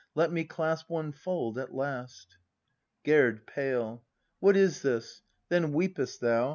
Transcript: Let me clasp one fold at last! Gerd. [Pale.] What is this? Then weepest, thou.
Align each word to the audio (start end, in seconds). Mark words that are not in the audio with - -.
Let 0.15 0.31
me 0.31 0.45
clasp 0.45 0.89
one 0.89 1.11
fold 1.11 1.59
at 1.59 1.75
last! 1.75 2.37
Gerd. 3.05 3.45
[Pale.] 3.45 4.03
What 4.39 4.57
is 4.57 4.81
this? 4.81 5.21
Then 5.49 5.73
weepest, 5.73 6.21
thou. 6.21 6.49